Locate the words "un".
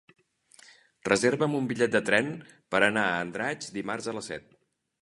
1.59-1.69